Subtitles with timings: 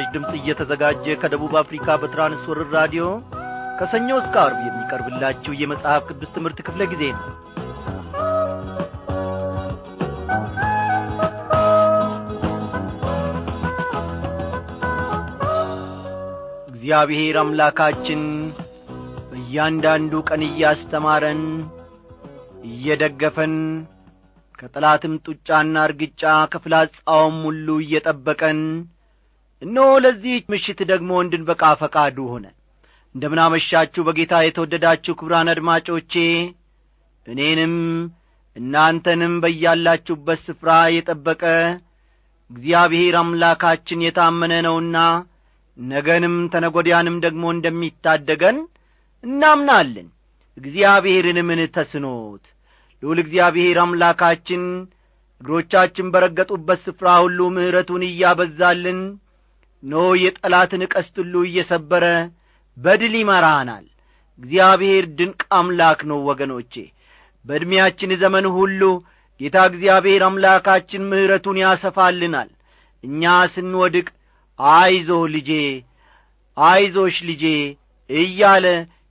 [0.00, 3.04] ለምሥራች ድምፅ እየተዘጋጀ ከደቡብ አፍሪካ በትራንስወርር ራዲዮ
[3.78, 7.26] ከሰኞ እስከ አርብ የሚቀርብላችሁ የመጽሐፍ ቅዱስ ትምህርት ክፍለ ጊዜ ነው።
[16.70, 18.22] እግዚአብሔር አምላካችን
[19.30, 21.42] በእያንዳንዱ ቀን እያስተማረን
[22.70, 23.56] እየደገፈን
[24.58, 26.22] ከጠላትም ጡጫና እርግጫ
[26.54, 28.58] ከፍላጻውም ሁሉ እየጠበቀን
[29.62, 32.46] እነሆ ለዚህ ምሽት ደግሞ እንድንበቃ ፈቃዱ ሆነ።
[33.14, 36.12] እንደምናመሻችሁ በጌታ የተወደዳችሁ ክቡራን አድማጮቼ
[37.26, 37.74] እኔንም
[38.56, 41.42] እናንተንም በያላችሁበት ስፍራ የጠበቀ
[42.50, 44.96] እግዚአብሔር አምላካችን የታመነ ነውና
[45.78, 48.56] ነገንም ተነጐዲያንም ደግሞ እንደሚታደገን
[49.24, 50.08] እናምናለን።
[50.56, 52.42] እግዚአብሔርን ምን ተስኖት?
[53.02, 54.62] ልዑል እግዚአብሔር አምላካችን
[55.40, 58.98] እግሮቻችን በረገጡበት ስፍራ ሁሉ ምሕረቱን እያበዛልን
[59.82, 62.04] ኖ የጠላትን ቀስት ሁሉ እየሰበረ
[62.76, 63.84] በድል ይመራናል።
[64.38, 66.74] እግዚአብሔር ድንቅ አምላክ ነው ወገኖቼ።
[67.44, 68.82] በዕድሜያችን ዘመን ሁሉ
[69.40, 72.50] ጌታ እግዚአብሔር አምላካችን ምሕረቱን ያሰፋልናል።
[73.04, 73.22] እኛ
[73.54, 74.06] ስንወድቅ
[74.58, 75.50] አይዞ ልጄ
[76.56, 77.44] አይዞሽ ልጄ
[78.10, 78.66] እያለ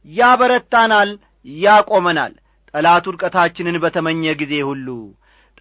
[0.06, 1.10] ያበረታናል
[1.46, 2.34] ያቆመናል።
[2.74, 4.88] ጠላት ውድቀታችንን በተመኘ ጊዜ ሁሉ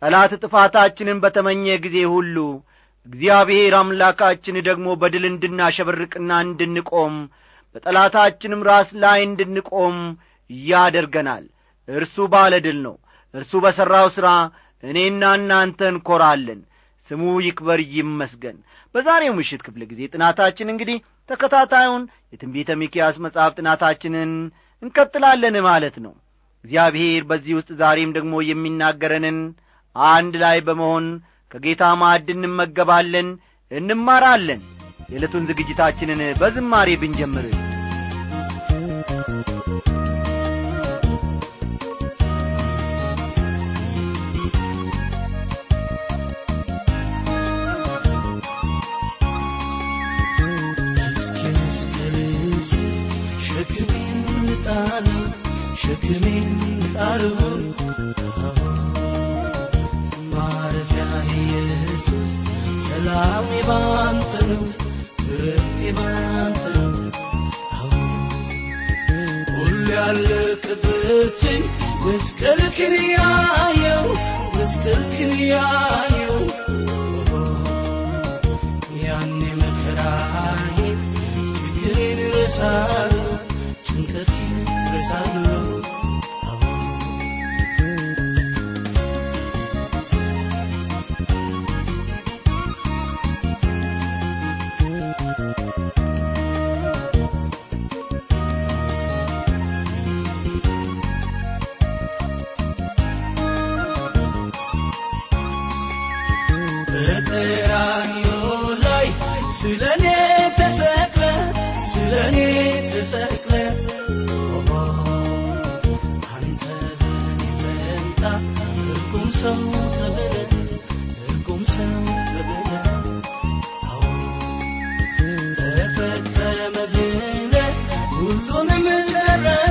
[0.02, 2.36] ጠላት ጥፋታችንን በተመኘ ጊዜ ሁሉ
[3.06, 7.14] እግዚአብሔር አምላካችን ደግሞ በድል እንድናሸበርቅና እንድንቆም
[7.74, 9.96] በጠላታችንም ራስ ላይ እንድንቆም
[10.68, 11.44] ያደርገናል።
[11.88, 12.96] እርሱ ባለ ድል ነው።
[13.34, 14.28] እርሱ በሠራው ሥራ
[14.82, 16.60] እኔና እናንተ እንኰራለን
[17.10, 18.56] ስሙ ይክበር ይመስገን።
[18.94, 20.98] በዛሬው ምሽት ክፍለ ጊዜ ጥናታችን እንግዲህ
[21.30, 24.32] ተከታታዩን የትንቢተ ሚኪያስ መጽሐፍ ጥናታችንን
[24.82, 26.14] እንቀጥላለን ማለት ነው።
[26.64, 29.38] እግዚአብሔር በዚህ ውስጥ ዛሬም ደግሞ የሚናገረንን
[29.96, 31.06] አንድ ላይ በመሆን
[31.50, 33.28] ከጌታ ማዕድ እንመገባለን
[33.70, 34.60] እንማራለን።
[35.10, 37.46] የዕለቱን ዝግጅታችንን በዝማሬ ብንጀምር።
[53.46, 54.24] ሸክሜን
[54.64, 55.22] ጣለው
[55.76, 56.50] ሸክሜን
[56.94, 57.36] ጣለው
[62.88, 64.62] ሰላሜ ባንተ ነው
[65.26, 66.92] እረፍቴ ባንተ ነው
[69.52, 71.62] ሁሉ ያለቅበትን
[72.04, 74.06] መስቀልክን ያየው
[74.56, 76.36] መስቀልክን ያየው።
[79.02, 80.98] ያኔ መከራዬን
[81.58, 83.28] ችግሬን ረሳለሁ
[83.86, 84.56] ጭንቀቴን
[84.92, 85.64] ረሳለሁ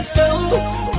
[0.07, 0.96] Estou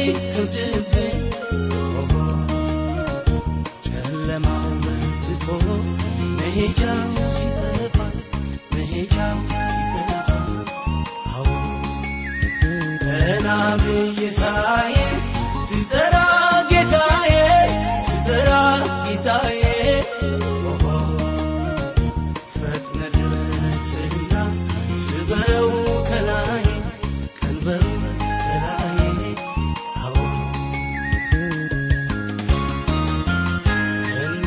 [0.00, 0.79] wake up to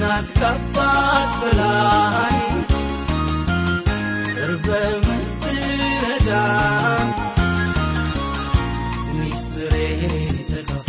[0.03, 2.33] እናት ከአባት በላይ
[4.27, 4.67] ቅርበ
[5.05, 6.29] ምትረዳ
[9.17, 10.11] ሚስጥሬን
[10.49, 10.87] ተካፋ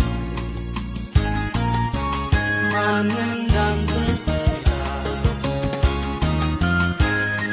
[2.73, 4.73] ማን እንዳንተ ጌታ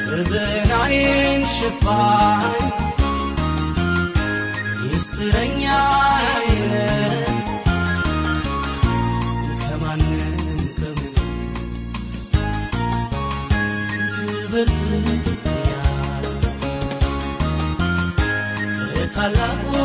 [0.06, 1.44] በበላዬን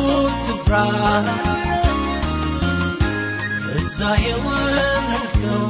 [0.07, 0.73] ከታላቁ ስፍራ
[3.63, 5.65] ከዛ የወረድከው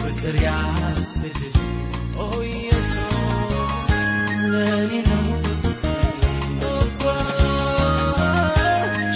[0.00, 1.56] ፍቅር ያስገድድ
[2.18, 3.18] ኦ ኢየሱስ
[4.52, 5.26] ለኔ ነው
[6.78, 7.04] እኮ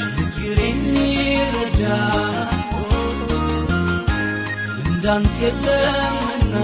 [0.00, 1.82] ችግሬን የሚረዳ
[4.82, 6.54] እንዳንተ የለምና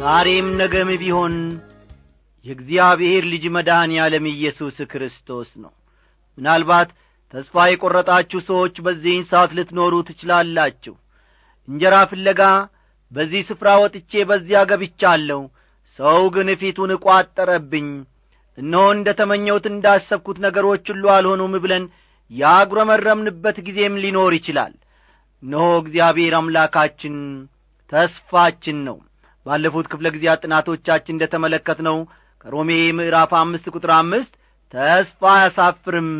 [0.00, 1.34] ዛሬም ነገም ቢሆን
[2.44, 5.72] የእግዚአብሔር ልጅ መድኃኔ ዓለም ኢየሱስ ክርስቶስ ነው።
[6.38, 6.90] ምናልባት
[7.34, 10.94] ተስፋ የቈረጣችሁ ሰዎች በዚህን ሰዓት ልትኖሩ ትችላላችሁ።
[11.68, 12.40] እንጀራ ፍለጋ
[13.12, 15.40] በዚህ ስፍራ ወጥቼ በዚያ ገብቻለሁ።
[15.98, 17.88] ሰው ግን ፊቱን እቋጠረብኝ
[18.58, 21.84] እነሆ እንደ ተመኘሁት እንዳሰብኩት ነገሮች ሁሉ አልሆኑም ብለን
[22.30, 24.74] ያጉረመረምንበት ጊዜም ሊኖር ይችላል።
[25.42, 27.16] እነሆ እግዚአብሔር አምላካችን
[27.92, 28.96] ተስፋችን ነው።
[29.46, 31.98] ባለፉት ክፍለ ጊዜያት ጥናቶቻችን እንደ ተመለከትነው
[32.44, 34.32] ከሮሜ ምዕራፍ አምስት ቁጥር አምስት
[34.74, 36.10] ተስፋ አያሳፍርም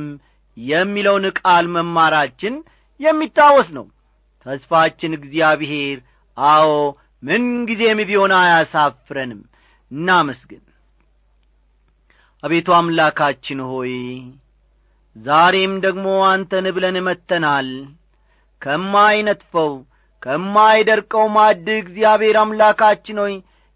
[0.56, 2.54] የሚለውን ቃል መማራችን
[3.00, 3.86] የሚታወስ ነው።
[4.46, 5.98] ተስፋችን እግዚአብሔር
[6.38, 6.70] አዎ
[7.22, 9.40] ምንጊዜም ቢሆን አያሳፍረንም።
[9.90, 10.62] እናመስግን።
[12.42, 13.94] አቤቱ አምላካችን ሆይ
[15.16, 17.68] ዛሬም ደግሞ አንተን ብለን መጥተናል።
[18.62, 19.72] ከማይነጥፈው
[20.22, 23.34] ከማይደርቀው ማድ እግዚአብሔር አምላካችን ሆይ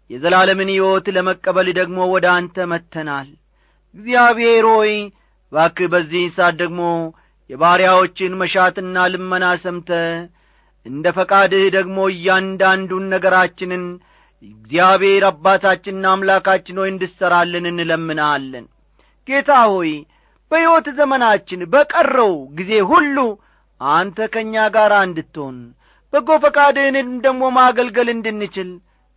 [0.09, 3.29] የዘላለምን ሕይወት ለመቀበል ደግሞ ወደ አንተ መጥተናል።
[3.95, 4.91] እግዚአብሔር ሆይ
[5.51, 6.81] ባክህ በዚህ ሰዓት ደግሞ
[7.49, 9.89] የባሪያዎችን መሻትና ልመና ሰምተ
[10.85, 13.83] እንደ ፈቃድህ ደግሞ እያንዳንዱን ነገራችንን
[14.43, 18.65] እግዚአብሔር አባታችንና አምላካችን ሆይ እንድሠራልን እንለምናለን
[19.27, 19.91] ጌታ ሆይ
[20.51, 23.17] በሕይወት ዘመናችን በቀረው ጊዜ ሁሉ
[23.81, 25.57] አንተ ከእኛ ጋር እንድትሆን
[26.13, 26.95] በጎ ፈቃድህን
[27.25, 28.69] ደግሞ ማገልገል እንድንችል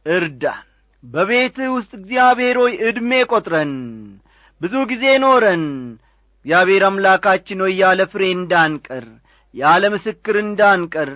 [0.07, 0.65] እርዳን።
[1.05, 3.73] በቤትህ ውስጥ እግዚአብሔር ሆይ ዕድሜ ቈጥረን
[4.61, 5.65] ብዙ ጊዜ ኖረን
[6.39, 9.07] እግዚአብሔር አምላካችን ሆይ ያለ ፍሬ እንዳንቀር
[9.55, 11.11] ያለ ምስክር እንዳንቀር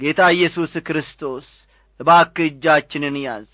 [0.00, 1.46] ጌታ ኢየሱስ ክርስቶስ
[2.00, 3.48] እባክህ እጃችንን ያዝ።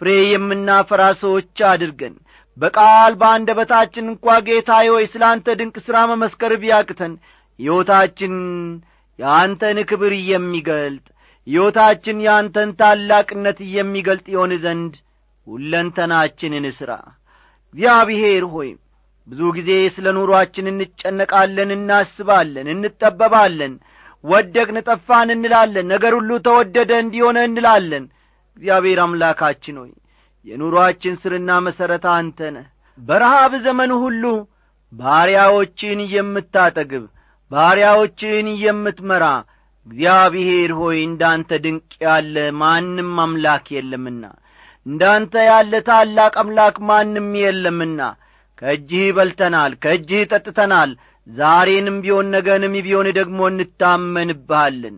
[0.00, 2.14] ፍሬ የምናፈራ ሰዎች አድርገን
[2.56, 7.12] በቃል በአንደበታችን እንኳ ጌታ ሆይ ስለ አንተ ድንቅ ሥራ መመስከር ቢያቅተን
[7.58, 8.34] ሕይወታችን
[9.18, 11.04] የአንተን ክብር የሚገልጥ
[11.46, 14.94] ሕይወታችን የአንተን ታላቅነት የሚገልጥ ይሆን ዘንድ
[15.46, 16.92] ሁለንተናችንን ሥራ
[17.74, 18.70] እግዚአብሔር ሆይ
[19.28, 23.72] ብዙ ጊዜ ስለ ኑሮአችን እንጨነቃለን እናስባለን እንጠበባለን።
[24.24, 28.04] ወደቅን ጠፋን እንላለን ነገር ሁሉ ተወደደ እንዲሆነ እንላለን።
[28.56, 29.90] እግዚአብሔር አምላካችን ሆይ
[30.46, 32.66] የኑሮአችን ስርና መሠረት አንተ ነህ።
[32.98, 34.24] በረሃብ ዘመን ሁሉ
[34.92, 37.04] ባሪያዎችን የምታጠግብ
[37.50, 39.24] ባሪያዎችን የምትመራ
[39.86, 44.24] እግዚአብሔር ሆይ እንዳንተ ድንቅ ያለ ማንም አምላክ የለምና
[44.86, 48.00] እንዳንተ ያለ ታላቅ አምላክ ማንም የለምና
[48.58, 50.90] ከእጅህ በልተናል ከእጅህ ጠጥተናል።
[51.26, 54.96] ዛሬንም ቢሆን ነገንም ቢሆን ደግሞ እንታመንብሃለን።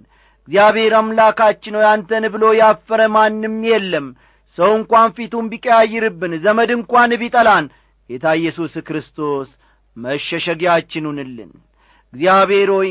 [0.48, 4.06] እግዚአብሔር አምላካችን ሆይ አንተን ብሎ ያፈረ ማንም የለም።
[4.58, 7.66] ሰው እንኳን ፊቱን ቢቀያይርብን ዘመድ እንኳን ቢጠላን
[8.10, 9.48] ጌታ ኢየሱስ ክርስቶስ
[9.96, 11.50] መሸሸጊያችን ሁንልን
[12.12, 12.90] እግዚአብሔር ሆይ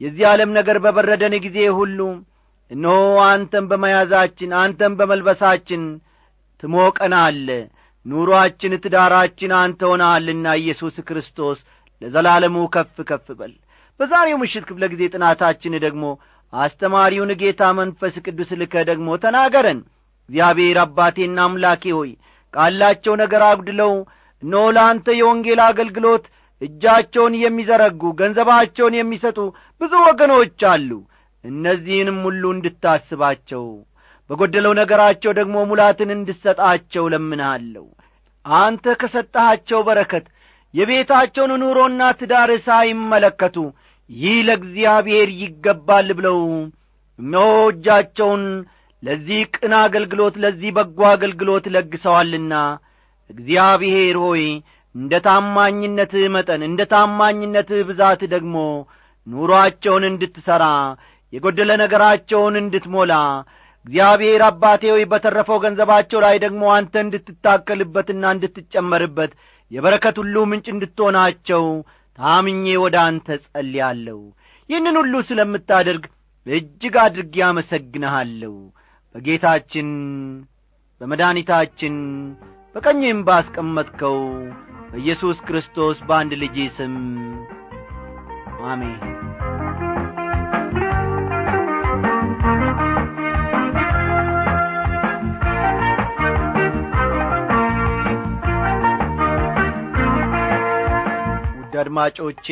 [0.00, 1.98] የዚህ ዓለም ነገር በበረደን ጊዜ ሁሉ
[2.70, 2.96] እነሆ
[3.28, 5.82] አንተን በመያዛችን አንተን በመልበሳችን
[6.62, 7.48] ትሞቀናለ።
[8.06, 11.58] ኑሮአችን ትዳራችን አንተ ሆናልና ኢየሱስ ክርስቶስ
[12.02, 13.52] ለዘላለሙ ከፍ ከፍ በል።
[14.00, 16.04] በዛሬው ምሽት ክፍለ ጊዜ ጥናታችን ደግሞ
[16.52, 19.80] አስተማሪውን ጌታ መንፈስ ቅዱስ ልከ ደግሞ ተናገረን።
[20.28, 22.10] እግዚአብሔር አባቴና አምላኬ ሆይ
[22.54, 23.92] ካላቸው ነገር አጉድለው
[24.42, 26.24] እነሆ ለአንተ የወንጌል አገልግሎት
[26.62, 29.38] እጃቸውን የሚዘረጉ ገንዘባቸውን የሚሰጡ
[29.80, 30.90] ብዙ ወገኖች አሉ።
[31.44, 33.64] እነዚህንም ሁሉ እንድታስባቸው
[34.30, 37.84] በጐደለው ነገራቸው ደግሞ ሙላትን እንድሰጣቸው ለምንሃለሁ
[38.46, 40.24] አንተ ከሰጠሃቸው በረከት
[40.74, 43.56] የቤታቸውን ኑሮና ትዳር ሳይመለከቱ
[44.10, 46.40] ይህ ለእግዚአብሔር ይገባል ብለው
[47.68, 48.42] እጃቸውን
[49.02, 52.52] ለዚህ ቅን አገልግሎት ለዚህ በጎ አገልግሎት ለግሰዋልና።
[53.30, 54.44] እግዚአብሔር ሆይ
[54.96, 58.56] እንደ ታማኝነትህ መጠን እንደ ታማኝነትህ ብዛት ደግሞ
[59.26, 60.64] ኑሮአቸውን እንድትሠራ
[61.32, 63.14] የጐደለ ነገራቸውን እንድትሞላ
[63.86, 69.32] እግዚአብሔር አባቴ ሆይ በተረፈው ገንዘባቸው ላይ ደግሞ አንተ እንድትታከልበትና እንድትጨመርበት
[69.70, 71.64] የበረከት ሁሉ ምንጭ እንድትሆናቸው
[72.18, 74.18] ታምኜ ወደ አንተ ጸልያለሁ።
[74.70, 76.04] ይህንን ሁሉ ስለምታደርግ
[76.46, 78.54] እጅግ አድርጌ አመሰግንሃለሁ።
[79.14, 79.88] በጌታችን
[81.00, 81.94] በመድኃኒታችን
[82.76, 84.16] በቀኝም ባስቀመጥከው
[84.90, 86.96] በኢየሱስ ክርስቶስ በአንድ ልጅ ስም።
[88.66, 88.98] አሜን።
[101.56, 102.46] ውድ አድማጮቼ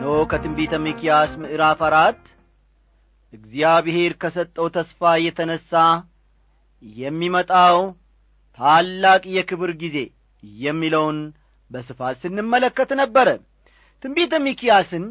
[0.00, 2.22] ኖ ከትንቢተ ሚክያስ ምዕራፍ አራት
[3.32, 5.70] እግዚአብሔር ከሰጠው ተስፋ የተነሣ
[6.96, 7.76] የሚመጣው
[8.62, 9.96] ታላቅ የክብር ጊዜ
[10.62, 11.18] የሚለውን
[11.70, 13.28] በስፋት ስንመለከት ነበረ።
[14.04, 15.04] ትንቢተ ሚክያስን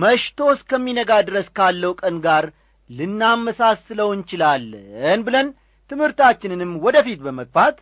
[0.00, 2.44] መሽቶ እስከሚነጋ ድረስ ካለው ቀን ጋር
[2.90, 5.48] ልናመሳስለው እንችላለን ብለን
[5.90, 7.76] ትምህርታችንንም ወደ ፊት በመግፋት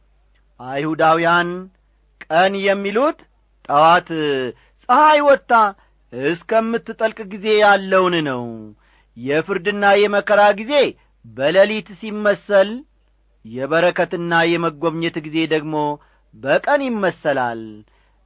[0.61, 1.49] አይሁዳውያን
[2.27, 3.19] ቀን የሚሉት
[3.69, 4.09] ጠዋት
[4.89, 5.53] ፀሐይ ወጥታ
[6.13, 8.43] እስከምትጠልቅ ጊዜ ያለውን ነው።
[9.17, 10.75] የፍርድና የመከራ ጊዜ
[11.25, 12.71] በሌሊት ሲመሰል
[13.51, 15.75] የበረከትና የመጐብኘት ጊዜ ደግሞ
[16.35, 17.61] በቀን ይመሰላል።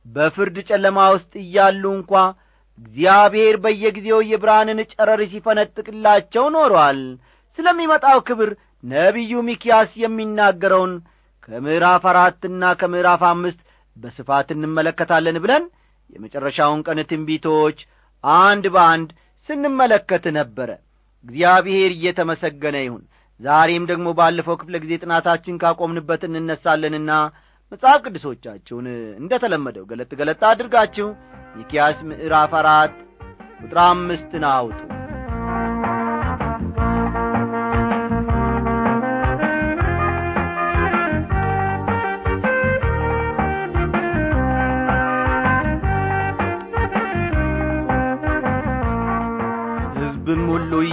[0.07, 2.13] በፍርድ ጨለማ ውስጥ እያሉ እንኳ
[2.79, 7.01] እግዚአብሔር በየጊዜው የብርሃንን ጨረር ሲፈነጥቅላቸው ኖሯል።
[7.59, 8.51] ስለሚመጣው ክብር
[8.85, 10.93] ነቢዩ ሚኪያስ የሚናገረውን
[11.45, 13.61] ከምዕራፍ አራትና ከምዕራፍ አምስት
[13.97, 15.65] በስፋት እንመለከታለን ብለን
[16.11, 17.79] የመጨረሻውን ቀን ትንቢቶች
[18.25, 19.11] አንድ በአንድ
[19.49, 20.71] ስንመለከት ነበረ።
[21.25, 23.03] እግዚአብሔር እየተመሰገነ ይሁን
[23.41, 27.13] ዛሬም ደግሞ ባለፈው ክፍለ ጊዜ ጥናታችን ካቆምንበት እንነሳለንና
[27.73, 28.87] መጽሐፍ ቅዱሶቻችሁን
[29.21, 31.09] እንደ ተለመደው ገለጥ ገለጥ አድርጋችሁ
[31.59, 32.97] ሚኪያስ ምዕራፍ አራት
[33.61, 34.81] ቁጥር አምስትን አውጡ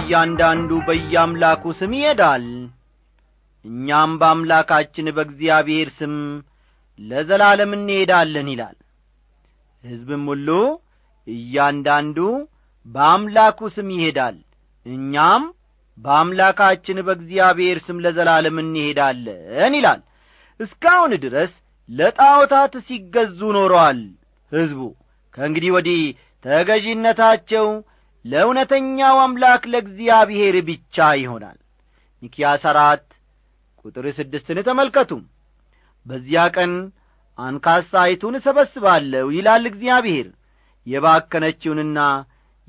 [0.08, 2.44] እያንዳንዱ በየአምላኩ ስም ይሄዳል።
[3.64, 6.14] እኛም በአምላካችን በእግዚአብሔር ስም
[6.98, 8.76] ለዘላለም እንሄዳለን ይላል።
[9.84, 10.48] ሕዝብም ሁሉ
[11.26, 12.18] እያንዳንዱ
[12.86, 14.38] በአምላኩ ስም ይሄዳል።
[14.86, 15.44] እኛም
[15.98, 20.00] በአምላካችን በእግዚአብሔር ስም ለዘላለም እንሄዳለን ይላል።
[20.60, 21.52] እስካሁን ድረስ
[21.88, 24.00] ለጣዖታት ሲገዙ ኖረዋል።
[24.52, 24.80] ሕዝቡ
[25.34, 26.02] ከእንግዲህ ወዲህ
[26.44, 27.68] ተገዢነታቸው
[28.24, 31.58] ለእውነተኛው አምላክ ለእግዚአብሔር ብቻ ይሆናል።
[32.22, 33.04] ሚኪያስ አራት
[33.84, 35.10] ቁጥር ስድስትን ተመልከቱ።
[36.06, 36.72] በዚያ ቀን
[37.38, 40.28] አንካሳይቱን እሰበስባለሁ ይላል እግዚአብሔር።
[40.86, 41.98] የባከነችውንና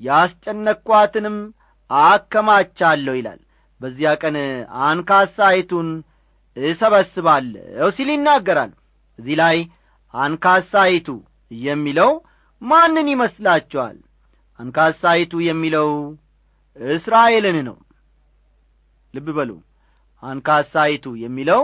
[0.00, 1.36] ያስጨነኳትንም
[1.90, 3.40] አከማቻለሁ ይላል።
[3.80, 4.36] በዚያ ቀን
[4.86, 5.88] አንካሳይቱን
[6.56, 8.72] እሰበስባለሁ ሲል ይናገራል።
[9.18, 9.56] እዚህ ላይ
[10.14, 11.08] አንካሳይቱ
[11.50, 12.10] የሚለው
[12.62, 13.96] ማንን ይመስላችኋል
[14.60, 15.88] አንካሳይቱ የሚለው
[16.76, 17.76] እስራኤልን ነው።
[19.14, 19.50] ልብ በሉ።
[20.22, 21.62] አንካሳይቱ የሚለው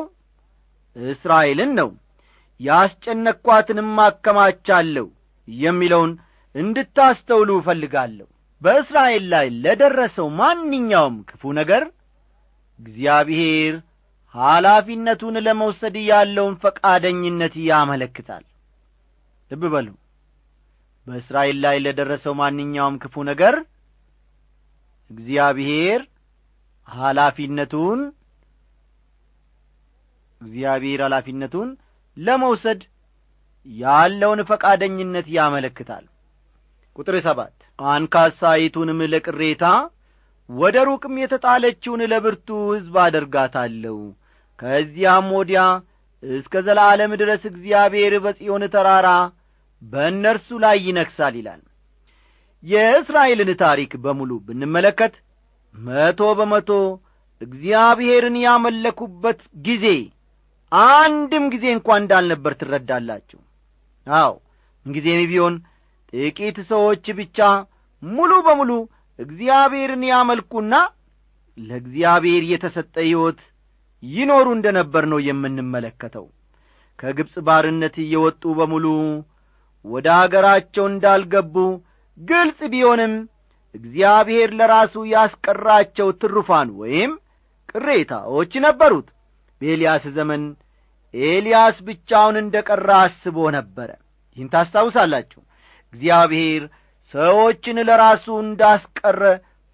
[0.96, 1.90] እስራኤልን ነው።
[2.60, 5.06] ያስጨነኳትንም አከማቻለሁ
[5.48, 6.12] የሚለውን
[6.54, 8.26] እንድታስተውሉ እፈልጋለሁ።
[8.62, 11.82] በእስራኤል ላይ ለደረሰው ማንኛውም ክፉ ነገር
[12.80, 13.74] እግዚአብሔር
[14.34, 18.44] ኃላፊነቱን ለመውሰድ ያለውን ፈቃደኝነት ያመለክታል።
[19.50, 19.88] ልብ በሉ
[21.06, 23.54] በእስራኤል ላይ ለደረሰው ማንኛውም ክፉ ነገር
[25.10, 26.00] እግዚአብሔር
[26.88, 28.00] ኃላፊነቱን
[30.40, 31.68] እግዚአብሔር ኃላፊነቱን
[32.16, 32.80] ለመውሰድ
[33.66, 36.04] ያለውን ፈቃደኝነት ያመለክታል።
[36.96, 39.64] ቁጥር ሰባት አንካሳይቱንም ለቅሬታ
[40.48, 43.96] ወደ ሩቅም የተጣለችውን ለብርቱ ሕዝብ አደርጋታለሁ።
[44.58, 45.62] ከዚያም ወዲያ
[46.22, 49.08] እስከ ዘላለም ድረስ እግዚአብሔር በጽዮን ተራራ
[49.86, 51.62] በእነርሱ ላይ ይነግሣል ይላል።
[52.64, 55.14] የእስራኤልን ታሪክ በሙሉ ብንመለከት
[55.74, 56.70] መቶ በመቶ
[57.40, 59.86] እግዚአብሔርን ያመለኩበት ጊዜ
[60.92, 63.40] አንድም ጊዜ እንኳ እንዳልነበር ትረዳላችሁ።
[64.06, 64.32] አው
[64.86, 65.54] ምንጊዜም ቢሆን
[66.12, 67.38] ጥቂት ሰዎች ብቻ
[68.02, 68.70] ሙሉ በሙሉ
[69.18, 70.74] እግዚአብሔርን ያመልኩና
[71.58, 73.38] ለእግዚአብሔር የተሰጠ ሕይወት
[74.02, 76.26] ይኖሩ እንደ ነበር ነው የምንመለከተው።
[76.98, 78.84] ከግብፅ ባርነት እየወጡ በሙሉ
[79.86, 81.54] ወደ አገራቸው እንዳልገቡ
[82.20, 83.14] ግልጽ ቢሆንም
[83.75, 87.12] እግዚአብሔር ለራሱ ያስቀራቸው ትሩፋን ወይም
[87.72, 89.08] ቅሬታዎች ነበሩት።
[89.60, 90.42] በኤልያስ ዘመን
[91.14, 93.90] ኤልያስ ብቻውን እንደ ቀረ አስቦ ነበረ።
[94.36, 95.40] ይህን ታስታውሳላችሁ።
[95.94, 96.62] እግዚአብሔር
[97.14, 99.20] ሰዎችን ለራሱ እንዳስቀረ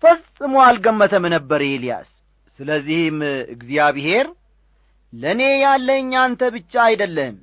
[0.02, 2.08] ፈጽሞ አልገመተም ነበር ኤልያስ።
[2.58, 3.18] ስለዚህም
[3.54, 4.26] እግዚአብሔር
[5.12, 7.34] ለእኔ ያለኝ አንተ ብቻ አይደለም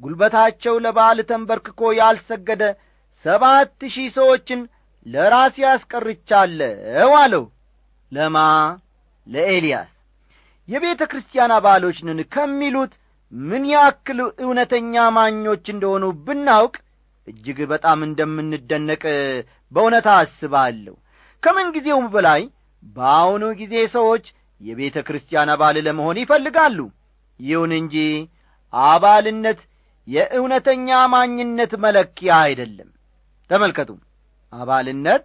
[0.00, 2.62] ጉልበታቸው ለበዓል ተንበርክኮ ያልሰገደ
[3.24, 4.60] ሰባት ሺህ ሰዎችን
[5.06, 7.44] ለራሴ ያስቀርቻለሁ አለው።
[8.12, 8.36] ለማ
[9.26, 9.90] ለኤልያስ
[10.68, 12.92] የቤተ ክርስቲያን አባሎች ነን ከሚሉት
[13.32, 16.74] ምን ያክል እውነተኛ ማኞች እንደሆኑ ብናውቅ
[17.28, 19.02] እጅግ በጣም እንደምንደነቅ
[19.72, 20.94] በእውነት አስባለሁ።
[21.42, 22.42] ከምን ጊዜውም በላይ
[22.96, 24.24] በአሁኑ ጊዜ ሰዎች
[24.60, 26.78] የቤተ ክርስቲያን አባል ለመሆን ይፈልጋሉ።
[27.40, 27.96] ይሁን እንጂ
[28.72, 29.60] አባልነት
[30.08, 32.88] የእውነተኛ አማኝነት መለኪያ አይደለም።
[33.50, 33.90] ተመልከቱ።
[34.52, 35.24] አባልነት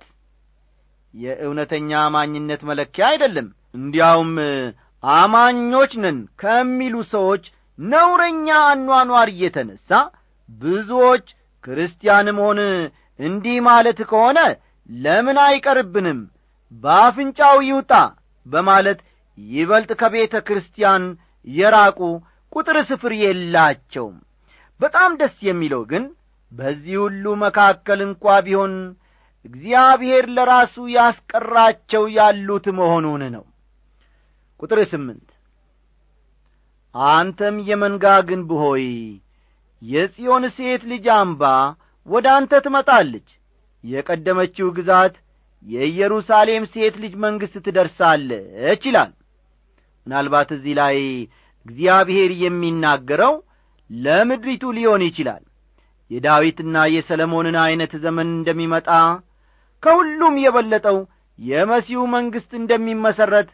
[1.13, 4.31] የእውነተኛ አማኝነት መለኪያ አይደለም። እንዲያውም
[5.03, 7.43] አማኞች ነን ከሚሉ ሰዎች
[7.79, 9.89] ነውረኛ አኗኗር እየተነሣ
[10.49, 11.25] ብዙዎች
[11.63, 12.59] ክርስቲያን መሆን
[13.19, 14.39] እንዲህ ማለት ከሆነ
[14.89, 16.19] ለምን አይቀርብንም?
[16.71, 17.91] በአፍንጫው ይውጣ
[18.45, 18.99] በማለት
[19.37, 21.03] ይበልጥ ከቤተ ክርስቲያን
[21.47, 21.99] የራቁ
[22.51, 24.17] ቁጥር ስፍር የላቸውም
[24.79, 26.03] በጣም ደስ የሚለው ግን
[26.51, 28.73] በዚህ ሁሉ መካከል እንኳ ቢሆን
[29.45, 33.43] እግዚአብሔር ለራሱ ያስቀራቸው ያሉት መሆኑን ነው።
[34.59, 35.27] ቁጥር ስምንት
[36.95, 38.85] አንተም የመንጋ ግንብ ሆይ
[39.81, 41.43] የጽዮን ሴት ልጅ አምባ
[42.07, 43.27] ወደ አንተ ትመጣለች።
[43.83, 45.15] የቀደመችው ግዛት
[45.65, 49.11] የኢየሩሳሌም ሴት ልጅ መንግሥት ትደርሳለች ይላል።
[50.07, 50.97] ምናልባት እዚህ ላይ
[51.65, 53.33] እግዚአብሔር የሚናገረው
[53.89, 55.43] ለምድሪቱ ሊሆን ይችላል።
[56.11, 58.87] የዳዊትና የሰለሞንን ዐይነት ዘመን እንደሚመጣ
[59.83, 60.97] ከሁሉም የበለጠው
[61.39, 63.49] የመሲሁ መንግሥት እንደሚመሠረት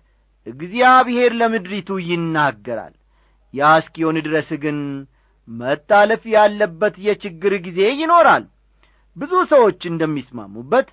[0.48, 2.94] እግዚአብሔር ለምድሪቱ ይናገራል።
[3.54, 4.78] ያ እስኪሆን ድረስ ግን
[5.48, 8.46] መታለፍ ያለበት የችግር ጊዜ ይኖራል።
[9.18, 10.88] ብዙ ሰዎች እንደሚስማሙበት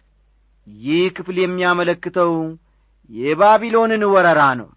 [0.66, 2.32] ይህ ክፍል የሚያመለክተው
[3.10, 4.68] የባቢሎንን ወረራ ነው።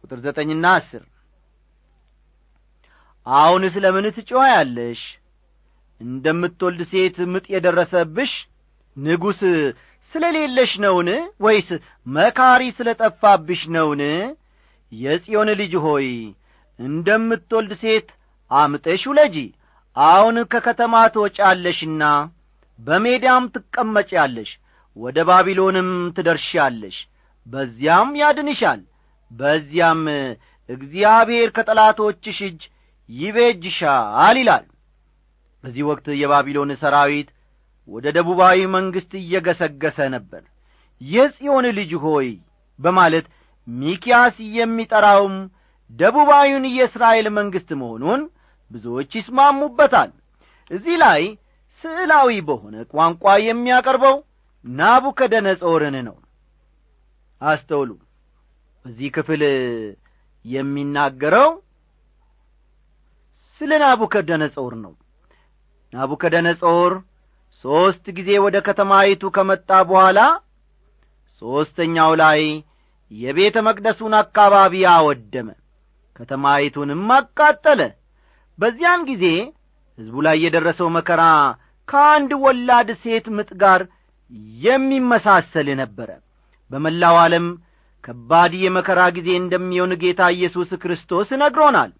[0.00, 1.04] ቁጥር ዘጠኝና አስር
[3.26, 5.00] አሁን ስለ ምን ትጮኸያለሽ?
[6.00, 8.32] እንደምትወልድ ሴት ምጥ የደረሰብሽ
[8.96, 9.40] ንጉሥ
[10.14, 11.08] ስለሌለሽ ነውን?
[11.40, 11.68] ወይስ
[12.06, 14.02] መካሪ ስለ ጠፋብሽ ነውን?
[14.92, 16.08] የጽዮን ልጅ ሆይ
[16.78, 18.08] እንደምትወልድ ሴት
[18.50, 19.36] አምጠሽ ውለጂ።
[19.96, 22.02] አሁን ከከተማ ትወጫለሽና
[22.78, 24.50] በሜዳም ትቀመጪያለሽ
[24.96, 26.96] ወደ ባቢሎንም ትደርሻለሽ።
[27.46, 28.80] በዚያም ያድንሻል
[29.30, 30.02] በዚያም
[30.68, 32.62] እግዚአብሔር ከጠላቶችሽ እጅ
[33.08, 34.64] ይቤጅሻል ይላል።
[35.64, 37.28] በዚህ ወቅት የባቢሎን ሰራዊት
[37.88, 40.42] ወደ ደቡባዊ መንግሥት እየገሰገሰ ነበር።
[41.00, 42.28] የጽዮን ልጅ ሆይ
[42.78, 43.26] በማለት
[43.68, 45.36] ሚኪያስ የሚጠራውም
[45.90, 48.22] ደቡባዊውን የእስራኤል መንግሥት መሆኑን
[48.70, 50.10] ብዙዎች ይስማሙበታል።
[50.70, 51.22] እዚህ ላይ
[51.84, 54.16] ስዕላዊ በሆነ ቋንቋ የሚያቀርበው
[54.64, 56.16] ናቡከደነጾርን ነው።
[57.40, 57.90] አስተውሉ።
[58.84, 59.42] በዚህ ክፍል
[60.44, 61.48] የሚናገረው
[63.60, 64.92] ስለ ናቡከደነጾር ነው።
[65.92, 66.92] ናቡከደነጾር
[67.64, 70.18] ሦስት ጊዜ ወደ ከተማይቱ ከመጣ በኋላ
[71.42, 72.40] ሦስተኛው ላይ
[73.10, 75.48] የቤተ መቅደሱን አካባቢ አወደመ
[76.16, 77.80] ከተማይቱንም አቃጠለ።
[78.58, 79.24] በዚያን ጊዜ
[79.98, 81.22] ሕዝቡ ላይ የደረሰው መከራ
[81.88, 83.80] ከአንድ ወላድ ሴት ምጥ ጋር
[84.64, 86.10] የሚመሳሰል ነበረ።
[86.70, 87.46] በመላው ዓለም
[88.04, 91.90] ከባድ የመከራ ጊዜ እንደሚሆን ጌታ ኢየሱስ ክርስቶስ ነግሮናል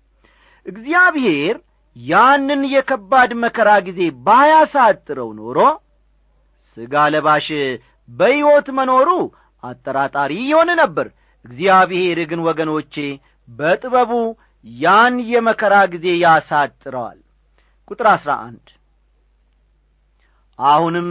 [0.67, 1.57] እግዚአብሔር
[1.97, 5.59] ያንን የከባድ መከራ ጊዜ ባያሳጥረው ኖሮ
[6.77, 7.47] ሥጋ ለባሽ
[8.09, 9.09] በሕይወት መኖሩ
[9.63, 11.07] አጠራጣሪ ይሆን ነበር።
[11.45, 12.95] እግዚአብሔር ግን ወገኖቼ
[13.49, 14.13] በጥበቡ
[14.65, 17.19] ያን የመከራ ጊዜ ያሳጥረዋል።
[17.91, 18.67] ቁጥር አሥራ አንድ
[20.59, 21.09] አሁንም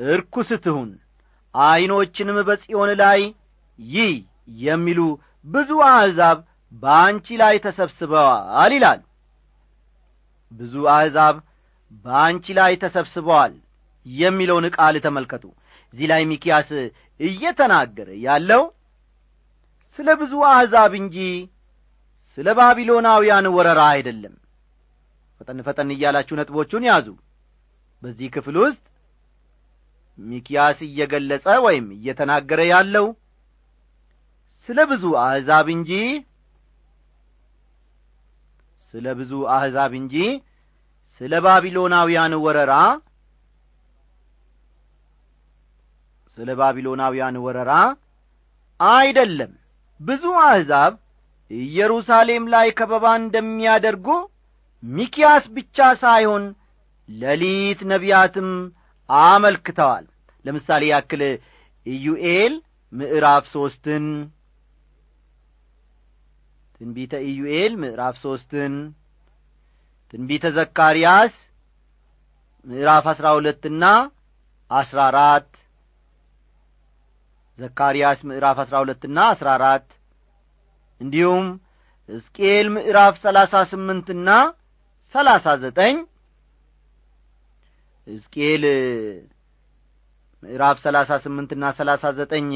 [0.00, 0.90] እርኩስ ትሁን
[1.54, 3.20] ዐይኖችንም በጽዮን ላይ
[3.78, 4.12] ይህ
[4.62, 5.00] የሚሉ
[5.46, 6.38] ብዙ አሕዛብ
[6.72, 9.00] በአንቺ ላይ ተሰብስበዋል ይላል።
[10.52, 11.36] ብዙ አሕዛብ
[12.04, 13.54] በአንቺ ላይ ተሰብስበዋል
[14.06, 15.44] የሚለውን ቃል ተመልከቱ።
[15.94, 16.68] እዚህ ላይ ሚኪያስ
[17.20, 18.62] እየተናገረ ያለው
[19.98, 21.16] ስለ ብዙ አሕዛብ እንጂ
[22.38, 24.34] ስለ ባቢሎናውያን ወረራ አይደለም።
[25.40, 27.08] ፈጠን ፈጠን እያላችሁ ነጥቦቹን ያዙ።
[28.02, 28.82] በዚህ ክፍል ውስጥ
[30.18, 33.06] ሚኪያስ እየገለጸ ወይም እየተናገረ ያለው
[34.68, 35.90] ስለ ብዙ አሕዛብ እንጂ
[38.94, 40.14] ስለ ብዙ አሕዛብ እንጂ
[41.20, 42.72] ስለ ባቢሎናውያን ወረራ
[46.38, 47.72] ስለ ባቢሎናውያን ወረራ
[48.80, 49.52] አይደለም።
[50.00, 50.92] ብዙ አሕዛብ
[51.50, 54.06] ኢየሩሳሌም ላይ ከበባ እንደሚያደርጉ
[54.82, 56.44] ሚኪያስ ብቻ ሳይሆን
[57.08, 58.50] ሌሊት ነቢያትም
[59.08, 60.04] አመልክተዋል።
[60.44, 61.22] ለምሳሌ ያክል
[61.86, 62.54] ኢዩኤል
[62.92, 64.04] ምዕራፍ ሦስትን
[66.80, 68.74] ትንቢተ ኢዩኤል ምዕራፍ ሦስትን
[70.12, 71.34] ትንቢተ ዘካርያስ
[72.66, 73.84] ምዕራፍ አሥራ ሁለትና
[74.70, 75.48] አሥራ አራት
[77.58, 79.86] ዘካርያስ ምዕራፍ አሥራ ሁለትና አሥራ አራት
[81.00, 81.46] እንዲሁም
[82.08, 84.28] ሕዝቅኤል ምዕራፍ ሰላሳ ስምንትና
[85.14, 85.96] ሰላሳ ዘጠኝ
[88.06, 88.64] ሕዝቅኤል
[90.42, 92.48] ምዕራፍ ሰላሳ ስምንትና ሰላሳ ዘጠኝ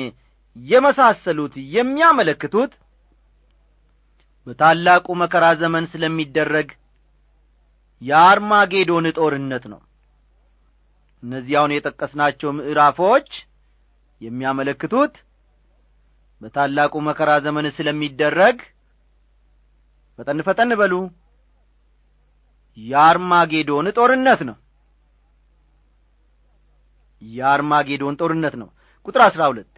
[0.56, 2.72] የመሳሰሉት የሚያመለክቱት
[4.46, 6.68] በታላቁ መከራ ዘመን ስለሚደረግ
[8.02, 9.80] የአርማጌዶን ጦርነት ነው።
[11.22, 13.28] እነዚያውን የጠቀስናቸው ምዕራፎች
[14.20, 15.14] የሚያመለክቱት
[16.42, 18.56] በታላቁ መከራ ዘመን ስለሚደረግ
[20.18, 20.94] ፈጠን ፈጠን በሉ
[22.78, 24.56] የአርማጌዶን ጦርነት ነው።
[27.22, 28.68] የአርማጌዶን ጦርነት ነው።
[29.06, 29.68] ቁጥር አሥራ ሁለት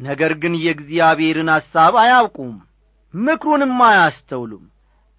[0.00, 2.54] ነገር ግን የእግዚአብሔርን ሐሳብ አያውቁም
[3.14, 4.64] ምክሩንም አያስተውሉም።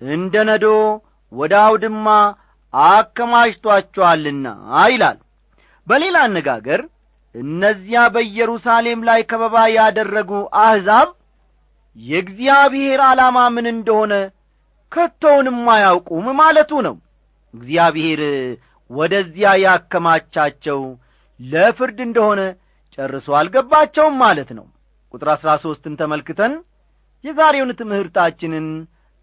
[0.02, 0.66] እንደ ነዶ
[1.32, 2.08] ወደ አውድማ
[2.74, 4.48] አከማችቷቸዋልና
[4.88, 5.18] ይላል።
[5.88, 6.82] በሌላ አነጋገር
[7.36, 11.10] እነዚያ በኢየሩሳሌም ላይ ከበባ ያደረጉ አሕዛብ
[11.98, 14.14] የእግዚአብሔር ዓላማ ምን እንደሆነ
[14.92, 16.96] ከቶውንም አያውቁም ማለቱ ነው።
[17.54, 18.22] እግዚአብሔር
[18.90, 20.80] ወደዚያ ያከማቻቸው
[21.40, 22.42] ለፍርድ እንደሆነ
[22.98, 24.66] ጨርሶ አልገባቸውም ማለት ነው።
[25.14, 26.54] ቁጥር አሥራ ሦስትን ተመልክተን
[27.24, 28.68] የዛሬውን ትምህርታችንን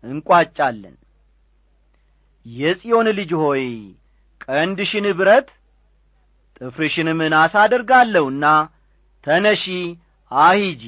[0.04, 0.96] እንቋጫለን።
[2.46, 3.64] የጽዮን ልጅ ሆይ
[4.44, 5.48] ቀንድሽን ብረት
[6.60, 8.44] ጥፍርሽንም ናስ አደርጋለሁና
[9.26, 9.64] ተነሺ
[10.30, 10.82] አሂጂ።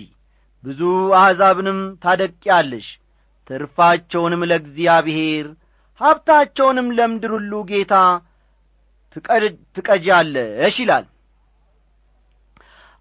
[0.64, 0.81] ብዙ
[1.20, 2.88] አሕዛብንም ታደቂያለሽ
[3.51, 5.46] ትርፋቸውንም ለእግዚአብሔር
[6.01, 7.94] ሀብታቸውንም ለምድር ሁሉ ጌታ
[9.77, 11.07] ትቀጃለሽ ይላል።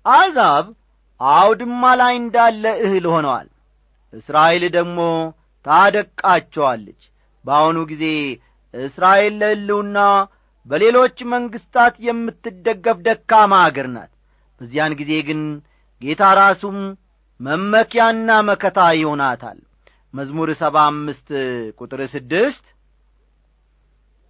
[0.05, 0.65] አሕዛብ
[1.21, 3.47] አውድማ ላይ እንዳለ እህል ሆነዋል
[4.13, 4.99] እስራኤል ደግሞ
[5.65, 7.01] ታደቃቸዋለች።
[7.45, 8.05] በአሁኑ ጊዜ
[8.73, 9.99] እስራኤል ለሕልውና
[10.65, 14.11] በሌሎች መንግሥታት የምትደገፍ ደካማ አገር ናት።
[14.61, 15.41] በዚያን ጊዜ ግን
[16.01, 16.77] ጌታ ራሱም
[17.39, 19.59] መመኪያና መከታ ይሆናታል።
[20.13, 21.27] መዝሙር ሰባ አምስት
[21.79, 22.65] ቁጥር ስድስት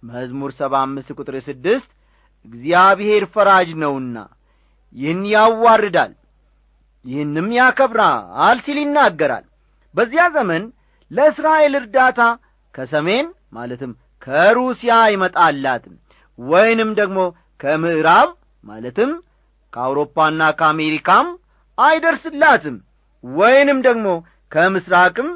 [0.02, 1.90] መዝሙር ሰባ አምስት ቁጥር ስድስት
[2.44, 4.16] እግዚአብሔር ፈራጅ ነውና
[4.94, 6.12] ይህን ያዋርዳል
[7.04, 9.44] ይህንም ያከብራል ሲል ይናገራል
[9.94, 10.62] በዚያ ዘመን
[11.10, 12.20] ለእስራኤል እርዳታ
[12.74, 15.94] ከሰሜን ማለትም ከሩሲያ አይመጣላትም
[16.38, 17.18] ወይንም ደግሞ
[17.60, 18.28] ከምዕራብ
[18.64, 19.10] ማለትም
[19.72, 21.26] ከአውሮፓና ከአሜሪካም
[21.78, 22.76] አይደርስላትም
[23.24, 24.06] ወይንም ደግሞ
[24.52, 25.28] ከምስራቅም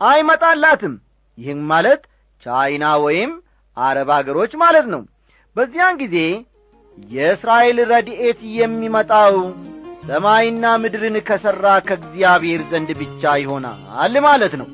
[0.00, 0.94] አይመጣላትም።
[1.38, 2.02] ይህም ማለት
[2.46, 3.30] ቻይና ወይም
[3.76, 5.02] አረብ አገሮች ማለት ነው።
[5.56, 6.16] በዚያን ጊዜ
[6.98, 9.34] የእስራኤል ረድኤት የሚመጣው
[10.08, 14.68] ሰማይና ምድርን ከሠራ ከእግዚአብሔር ዘንድ ብቻ ይሆናል ማለት ነው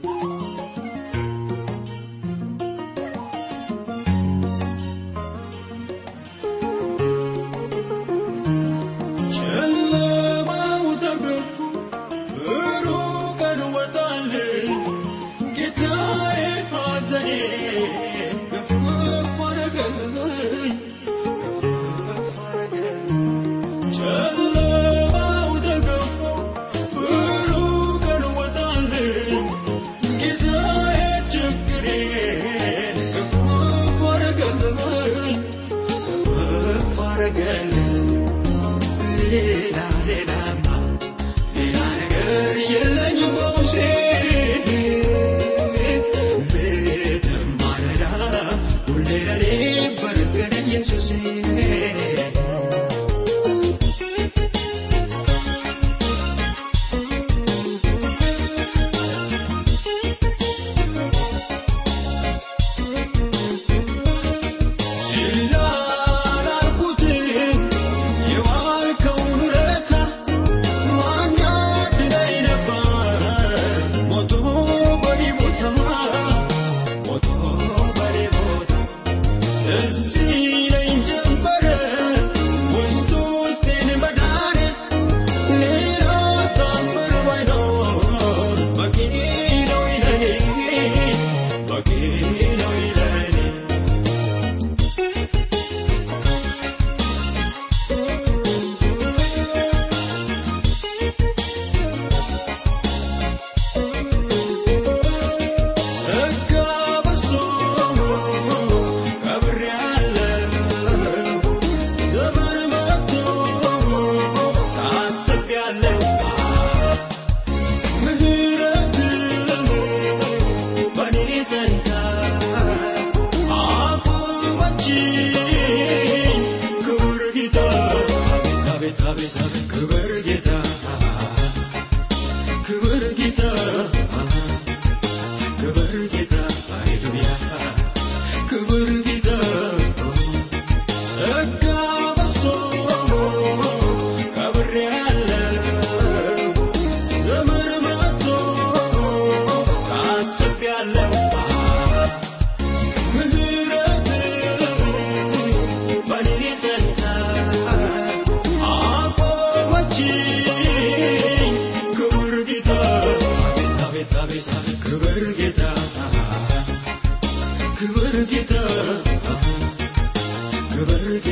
[170.80, 171.26] ውድ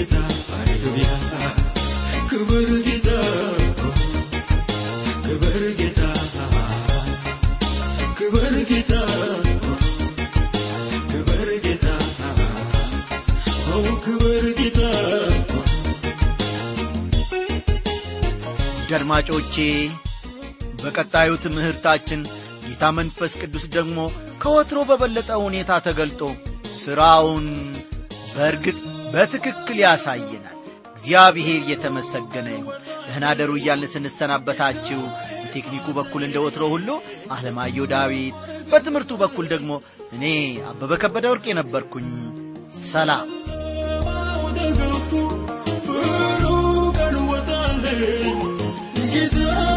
[18.99, 19.55] አድማጮቼ
[20.83, 22.21] በቀጣዩ ትምህርታችን
[22.65, 23.99] ጌታ መንፈስ ቅዱስ ደግሞ
[24.43, 26.21] ከወትሮ በበለጠ ሁኔታ ተገልጦ
[26.75, 27.47] ሥራውን
[28.33, 28.79] በእርግጥ
[29.13, 30.55] በትክክል ያሳየናል።
[30.93, 35.01] እግዚአብሔር የተመሰገነ ይሁን። ደህና ደሩ እያልን ስንሰናበታችሁ
[35.43, 36.89] በቴክኒኩ በኩል እንደ ወትሮ ሁሉ
[37.35, 38.37] አለማየሁ ዳዊት፣
[38.71, 39.71] በትምህርቱ በኩል ደግሞ
[40.15, 40.25] እኔ
[40.71, 42.09] አበበ ከበደ ወርቅ የነበርኩኝ።
[42.87, 43.29] ሰላም
[49.31, 49.68] ፍሩ